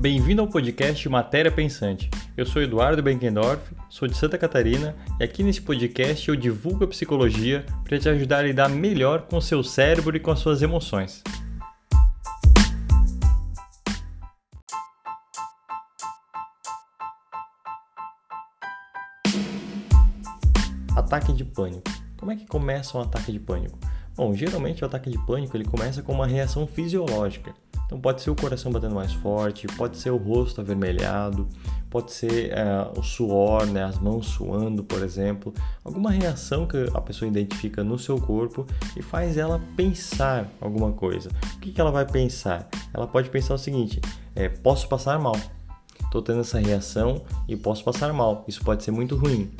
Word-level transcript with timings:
Bem-vindo 0.00 0.40
ao 0.40 0.48
podcast 0.48 1.06
Matéria 1.10 1.52
Pensante. 1.52 2.08
Eu 2.34 2.46
sou 2.46 2.62
Eduardo 2.62 3.02
Benkendorf, 3.02 3.70
sou 3.90 4.08
de 4.08 4.16
Santa 4.16 4.38
Catarina 4.38 4.96
e 5.20 5.22
aqui 5.22 5.42
nesse 5.42 5.60
podcast 5.60 6.26
eu 6.26 6.34
divulgo 6.34 6.84
a 6.84 6.88
psicologia 6.88 7.66
para 7.84 7.98
te 7.98 8.08
ajudar 8.08 8.38
a 8.38 8.42
lidar 8.44 8.70
melhor 8.70 9.26
com 9.26 9.36
o 9.36 9.42
seu 9.42 9.62
cérebro 9.62 10.16
e 10.16 10.18
com 10.18 10.30
as 10.30 10.38
suas 10.38 10.62
emoções. 10.62 11.22
Ataque 20.96 21.34
de 21.34 21.44
pânico. 21.44 21.82
Como 22.16 22.32
é 22.32 22.36
que 22.36 22.46
começa 22.46 22.96
um 22.96 23.02
ataque 23.02 23.32
de 23.32 23.38
pânico? 23.38 23.78
Bom, 24.20 24.34
geralmente 24.34 24.82
o 24.82 24.86
ataque 24.86 25.08
de 25.08 25.16
pânico 25.16 25.56
ele 25.56 25.64
começa 25.64 26.02
com 26.02 26.12
uma 26.12 26.26
reação 26.26 26.66
fisiológica. 26.66 27.54
Então 27.86 27.98
pode 27.98 28.20
ser 28.20 28.28
o 28.28 28.36
coração 28.36 28.70
batendo 28.70 28.94
mais 28.94 29.14
forte, 29.14 29.66
pode 29.66 29.96
ser 29.96 30.10
o 30.10 30.18
rosto 30.18 30.60
avermelhado, 30.60 31.48
pode 31.88 32.12
ser 32.12 32.50
é, 32.52 32.86
o 32.98 33.02
suor, 33.02 33.64
né, 33.64 33.82
as 33.82 33.98
mãos 33.98 34.26
suando, 34.26 34.84
por 34.84 35.02
exemplo, 35.02 35.54
alguma 35.82 36.10
reação 36.10 36.66
que 36.66 36.76
a 36.92 37.00
pessoa 37.00 37.30
identifica 37.30 37.82
no 37.82 37.98
seu 37.98 38.20
corpo 38.20 38.66
e 38.94 39.00
faz 39.00 39.38
ela 39.38 39.58
pensar 39.74 40.52
alguma 40.60 40.92
coisa. 40.92 41.30
O 41.54 41.58
que, 41.58 41.72
que 41.72 41.80
ela 41.80 41.90
vai 41.90 42.04
pensar? 42.04 42.68
Ela 42.92 43.06
pode 43.06 43.30
pensar 43.30 43.54
o 43.54 43.58
seguinte: 43.58 44.02
é, 44.36 44.50
posso 44.50 44.86
passar 44.86 45.18
mal. 45.18 45.36
Estou 45.98 46.20
tendo 46.20 46.40
essa 46.40 46.58
reação 46.58 47.22
e 47.48 47.56
posso 47.56 47.82
passar 47.82 48.12
mal. 48.12 48.44
Isso 48.46 48.62
pode 48.62 48.84
ser 48.84 48.90
muito 48.90 49.16
ruim. 49.16 49.50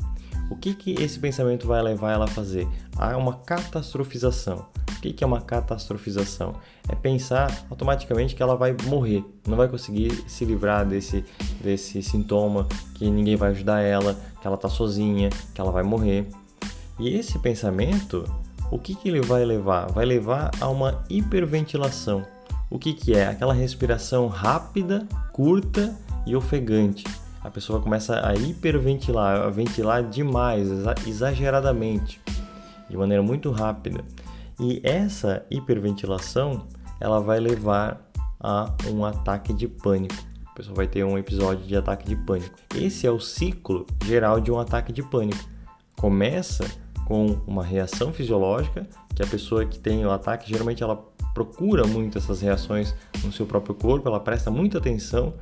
O 0.51 0.55
que, 0.57 0.73
que 0.73 1.01
esse 1.01 1.17
pensamento 1.17 1.65
vai 1.65 1.81
levar 1.81 2.11
ela 2.11 2.25
a 2.25 2.27
fazer? 2.27 2.67
A 2.97 3.15
uma 3.15 3.35
catastrofização. 3.37 4.65
O 4.97 5.01
que 5.01 5.23
é 5.23 5.25
uma 5.25 5.39
catastrofização? 5.39 6.55
É 6.89 6.93
pensar 6.93 7.65
automaticamente 7.69 8.35
que 8.35 8.43
ela 8.43 8.57
vai 8.57 8.75
morrer, 8.83 9.23
não 9.47 9.55
vai 9.55 9.69
conseguir 9.69 10.11
se 10.27 10.43
livrar 10.43 10.85
desse, 10.85 11.23
desse 11.63 12.03
sintoma, 12.03 12.67
que 12.95 13.09
ninguém 13.09 13.37
vai 13.37 13.51
ajudar 13.51 13.79
ela, 13.79 14.13
que 14.41 14.45
ela 14.45 14.57
está 14.57 14.67
sozinha, 14.67 15.29
que 15.55 15.61
ela 15.61 15.71
vai 15.71 15.83
morrer. 15.83 16.27
E 16.99 17.15
esse 17.15 17.39
pensamento, 17.39 18.25
o 18.69 18.77
que, 18.77 18.93
que 18.93 19.07
ele 19.07 19.21
vai 19.21 19.45
levar? 19.45 19.89
Vai 19.89 20.05
levar 20.05 20.51
a 20.59 20.67
uma 20.67 21.01
hiperventilação. 21.09 22.27
O 22.69 22.77
que, 22.77 22.93
que 22.93 23.13
é? 23.13 23.25
Aquela 23.25 23.53
respiração 23.53 24.27
rápida, 24.27 25.07
curta 25.31 25.95
e 26.27 26.35
ofegante. 26.35 27.05
A 27.43 27.49
pessoa 27.49 27.81
começa 27.81 28.25
a 28.25 28.35
hiperventilar, 28.35 29.41
a 29.41 29.49
ventilar 29.49 30.03
demais, 30.03 30.67
exageradamente, 31.07 32.21
de 32.87 32.95
maneira 32.95 33.23
muito 33.23 33.49
rápida. 33.49 34.03
E 34.59 34.79
essa 34.83 35.43
hiperventilação, 35.49 36.67
ela 36.99 37.19
vai 37.19 37.39
levar 37.39 37.99
a 38.39 38.71
um 38.91 39.03
ataque 39.03 39.53
de 39.53 39.67
pânico. 39.67 40.13
A 40.45 40.53
pessoa 40.53 40.75
vai 40.75 40.87
ter 40.87 41.03
um 41.03 41.17
episódio 41.17 41.65
de 41.65 41.75
ataque 41.75 42.05
de 42.05 42.15
pânico. 42.15 42.55
Esse 42.75 43.07
é 43.07 43.11
o 43.11 43.19
ciclo 43.19 43.87
geral 44.05 44.39
de 44.39 44.51
um 44.51 44.59
ataque 44.59 44.93
de 44.93 45.01
pânico. 45.01 45.43
Começa 45.97 46.63
com 47.05 47.41
uma 47.47 47.63
reação 47.63 48.13
fisiológica, 48.13 48.87
que 49.15 49.23
a 49.23 49.27
pessoa 49.27 49.65
que 49.65 49.79
tem 49.79 50.05
o 50.05 50.11
ataque, 50.11 50.47
geralmente 50.47 50.83
ela 50.83 50.95
procura 51.33 51.87
muito 51.87 52.19
essas 52.19 52.41
reações 52.41 52.93
no 53.23 53.31
seu 53.31 53.47
próprio 53.47 53.73
corpo, 53.73 54.07
ela 54.07 54.19
presta 54.19 54.51
muita 54.51 54.77
atenção 54.77 55.33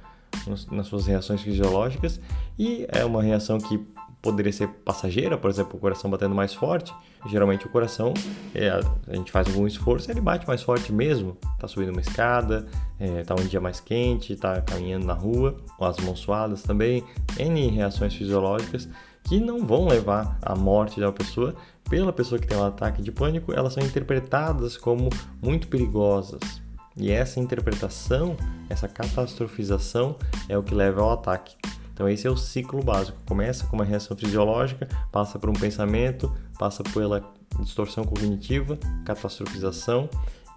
nas 0.72 0.88
suas 0.88 1.08
reações 1.08 1.42
fisiológicas 1.42 2.20
e 2.58 2.86
é 2.90 3.06
uma 3.06 3.22
reação 3.22 3.58
que 3.58 3.80
poderia 4.22 4.52
ser 4.52 4.68
passageira, 4.68 5.38
por 5.38 5.50
exemplo, 5.50 5.78
o 5.78 5.80
coração 5.80 6.10
batendo 6.10 6.36
mais 6.36 6.54
forte. 6.54 6.94
Geralmente 7.28 7.66
o 7.66 7.70
coração, 7.70 8.14
é, 8.54 8.70
a 8.70 9.16
gente 9.16 9.32
faz 9.32 9.48
algum 9.48 9.66
esforço, 9.66 10.12
ele 10.12 10.22
bate 10.22 10.48
mais 10.48 10.62
forte 10.62 10.92
mesmo. 10.92 11.38
Tá 11.58 11.68
subindo 11.68 11.92
uma 11.92 12.02
escada, 12.02 12.68
é, 13.00 13.24
tá 13.24 13.34
um 13.34 13.46
dia 13.46 13.62
mais 13.62 13.80
quente, 13.80 14.36
tá 14.36 14.62
caminhando 14.62 15.06
na 15.06 15.14
rua, 15.14 15.58
com 15.78 15.86
as 15.86 15.98
mãos 16.00 16.20
suadas 16.20 16.64
também, 16.64 17.04
N 17.38 17.68
reações 17.70 18.14
fisiológicas 18.14 18.90
que 19.24 19.40
não 19.40 19.66
vão 19.66 19.88
levar 19.88 20.38
à 20.42 20.56
morte 20.56 21.00
da 21.00 21.12
pessoa. 21.12 21.56
Pela 21.90 22.14
pessoa 22.14 22.40
que 22.40 22.48
tem 22.48 22.58
um 22.58 22.66
ataque 22.66 23.02
de 23.02 23.12
pânico, 23.12 23.52
elas 23.54 23.74
são 23.74 23.84
interpretadas 23.84 24.78
como 24.78 25.10
muito 25.42 25.68
perigosas. 25.68 26.59
E 27.00 27.12
essa 27.12 27.40
interpretação, 27.40 28.36
essa 28.70 28.88
catastrofização 28.88 30.18
é 30.50 30.58
o 30.58 30.64
que 30.64 30.76
leva 30.76 31.02
ao 31.02 31.12
ataque. 31.12 31.56
Então 31.94 32.08
esse 32.08 32.28
é 32.28 32.30
o 32.30 32.38
ciclo 32.38 32.84
básico. 32.84 33.18
Começa 33.26 33.66
com 33.66 33.78
uma 33.78 33.86
reação 33.86 34.16
fisiológica, 34.16 34.88
passa 35.12 35.40
por 35.40 35.50
um 35.50 35.54
pensamento, 35.54 36.34
passa 36.58 36.84
pela 36.84 37.24
distorção 37.60 38.04
cognitiva, 38.04 38.78
catastrofização 39.06 40.10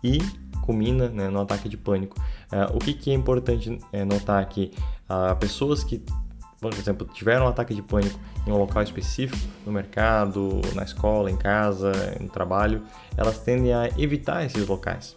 e 0.02 0.18
culmina 0.62 1.08
né, 1.08 1.28
no 1.28 1.40
ataque 1.40 1.68
de 1.68 1.76
pânico. 1.76 2.16
Uh, 2.52 2.76
o 2.76 2.78
que, 2.78 2.92
que, 2.92 3.10
é 3.10 3.14
importante 3.14 3.78
é, 3.92 4.04
notar 4.04 4.40
aqui? 4.42 4.72
Uh, 5.08 5.34
pessoas 5.36 5.82
que, 5.82 6.02
por 6.60 6.72
exemplo, 6.74 7.06
tiveram 7.12 7.46
um 7.46 7.48
ataque 7.48 7.74
de 7.74 7.82
pânico 7.82 8.18
em 8.46 8.52
um 8.52 8.56
local 8.56 8.82
específico, 8.82 9.40
no 9.66 9.72
mercado, 9.72 10.60
na 10.74 10.84
escola, 10.84 11.30
em 11.30 11.36
casa, 11.36 11.92
no 12.20 12.28
trabalho, 12.28 12.82
elas 13.16 13.38
tendem 13.38 13.72
a 13.72 13.88
evitar 13.98 14.44
esses 14.44 14.66
locais. 14.66 15.16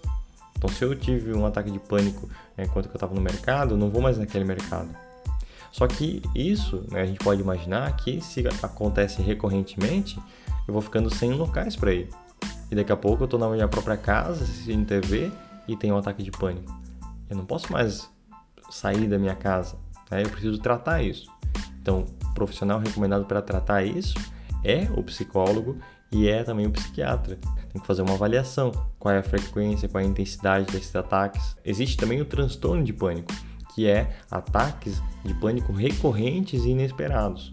Então, 0.58 0.70
se 0.70 0.84
eu 0.84 0.96
tive 0.96 1.34
um 1.34 1.46
ataque 1.46 1.70
de 1.70 1.80
pânico 1.80 2.30
né, 2.58 2.66
enquanto 2.66 2.86
eu 2.86 2.94
estava 2.94 3.14
no 3.14 3.22
mercado, 3.22 3.78
não 3.78 3.90
vou 3.90 4.02
mais 4.02 4.18
naquele 4.18 4.46
mercado. 4.46 4.90
Só 5.72 5.88
que 5.88 6.22
isso, 6.34 6.86
né, 6.90 7.02
a 7.02 7.06
gente 7.06 7.20
pode 7.20 7.42
imaginar 7.42 7.94
que 7.98 8.22
se 8.22 8.44
acontece 8.64 9.22
recorrentemente, 9.22 10.18
eu 10.68 10.74
vou 10.74 10.82
ficando 10.82 11.14
sem 11.14 11.34
locais 11.34 11.76
para 11.76 11.94
ir. 11.94 12.10
E 12.72 12.76
daqui 12.76 12.92
a 12.92 12.98
pouco 12.98 13.24
eu 13.24 13.26
estou 13.26 13.40
na 13.40 13.50
minha 13.50 13.68
própria 13.68 13.98
casa, 13.98 14.44
assistindo 14.44 14.86
TV 14.86 15.32
e 15.68 15.76
tenho 15.76 15.96
um 15.96 15.98
ataque 15.98 16.24
de 16.24 16.32
pânico. 16.32 16.74
Eu 17.30 17.36
não 17.36 17.46
posso 17.46 17.72
mais 17.72 18.10
sair 18.70 19.08
da 19.08 19.20
minha 19.20 19.36
casa, 19.36 19.76
né? 20.10 20.24
eu 20.24 20.30
preciso 20.30 20.58
tratar 20.60 21.04
isso. 21.04 21.30
Então, 21.82 22.06
o 22.24 22.34
profissional 22.34 22.80
recomendado 22.80 23.26
para 23.26 23.42
tratar 23.42 23.84
isso 23.84 24.16
é 24.64 24.88
o 24.96 25.04
psicólogo 25.04 25.78
e 26.12 26.28
é 26.28 26.44
também 26.44 26.66
o 26.66 26.72
psiquiatra. 26.72 27.38
Tem 27.72 27.82
que 27.82 27.88
fazer 27.88 28.02
uma 28.02 28.14
avaliação, 28.14 28.72
qual 28.98 29.14
é 29.14 29.20
a 29.20 29.24
frequência, 29.24 29.90
qual 29.90 30.02
é 30.02 30.06
a 30.06 30.10
intensidade 30.10 30.72
desses 30.72 30.96
ataques. 30.96 31.56
Existe 31.64 31.98
também 31.98 32.22
o 32.22 32.26
transtorno 32.26 32.84
de 32.84 32.94
pânico, 32.94 33.34
que 33.74 33.88
é 33.88 34.18
ataques 34.32 35.02
de 35.24 35.34
pânico 35.34 35.74
recorrentes 35.74 36.64
e 36.64 36.70
inesperados. 36.70 37.52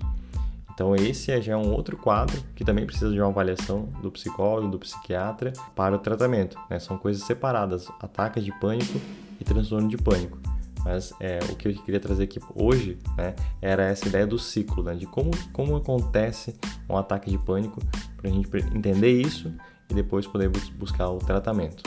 Então 0.72 0.96
esse 0.96 1.30
é 1.30 1.40
já 1.40 1.56
um 1.56 1.72
outro 1.72 1.96
quadro 1.96 2.42
que 2.54 2.64
também 2.64 2.86
precisa 2.86 3.12
de 3.12 3.20
uma 3.20 3.28
avaliação 3.28 3.88
do 4.00 4.10
psicólogo, 4.10 4.68
do 4.68 4.78
psiquiatra 4.78 5.52
para 5.76 5.94
o 5.94 5.98
tratamento. 5.98 6.58
Né? 6.70 6.78
São 6.78 6.96
coisas 6.96 7.22
separadas, 7.24 7.88
ataques 8.00 8.44
de 8.44 8.52
pânico 8.58 9.00
e 9.40 9.44
transtorno 9.44 9.88
de 9.88 9.98
pânico. 9.98 10.38
Mas 10.84 11.12
é, 11.20 11.38
o 11.50 11.56
que 11.56 11.68
eu 11.68 11.74
queria 11.74 12.00
trazer 12.00 12.24
aqui 12.24 12.40
hoje 12.54 12.98
né, 13.16 13.34
era 13.60 13.84
essa 13.84 14.08
ideia 14.08 14.26
do 14.26 14.38
ciclo, 14.38 14.82
né, 14.82 14.94
de 14.94 15.06
como, 15.06 15.30
como 15.52 15.76
acontece 15.76 16.54
um 16.88 16.96
ataque 16.96 17.30
de 17.30 17.38
pânico, 17.38 17.80
para 18.16 18.30
a 18.30 18.32
gente 18.32 18.48
entender 18.74 19.10
isso 19.10 19.52
e 19.88 19.94
depois 19.94 20.26
poder 20.26 20.50
buscar 20.76 21.08
o 21.08 21.18
tratamento. 21.18 21.82